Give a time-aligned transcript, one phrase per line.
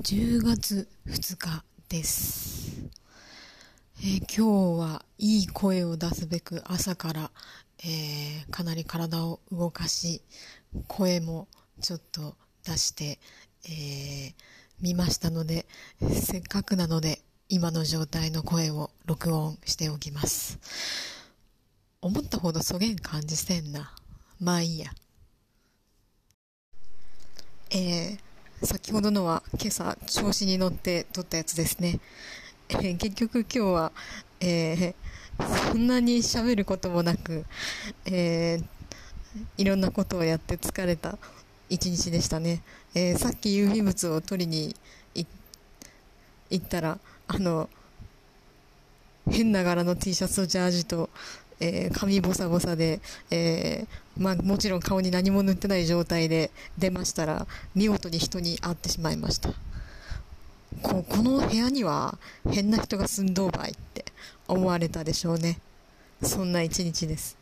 [0.00, 2.88] 10月2日です。
[4.00, 7.30] えー今日はいい声を出すべく朝から、
[7.84, 10.22] えーかなり体を動かし、
[10.88, 11.46] 声も
[11.82, 13.20] ちょっと出して、
[13.66, 14.34] えー
[14.80, 15.66] 見ましたので、
[16.10, 17.20] せっかくなので
[17.50, 20.58] 今の状態の声を録音しておきます。
[22.00, 23.94] 思ったほどそげん感じせんな。
[24.40, 24.86] まあいいや。
[27.70, 28.31] えー
[28.62, 31.98] 先ほどのは今朝調子に乗って撮ったやつですね。
[32.68, 33.92] えー結局今日は、
[34.40, 34.94] えー
[35.70, 37.44] そんなに喋ることもなく、
[38.06, 38.64] えー
[39.56, 41.18] いろんなことをやって疲れた
[41.70, 42.62] 一日でしたね。
[42.94, 44.76] えさっき郵便物を取りに
[45.14, 45.26] 行
[46.50, 46.98] 行ったら、
[47.28, 47.68] あの、
[49.30, 51.08] 変な柄の T シャツとジャージと、
[51.62, 59.50] えー髪ボサボサで、えーまあもちろん顔に何も塗ってない状態で出ましたら、見事に人に会ってしまいました。
[60.82, 62.18] ここの部屋には
[62.50, 64.04] 変な人が住んどうばいって
[64.48, 65.60] 思われたでしょうね。
[66.22, 67.41] そんな一日です。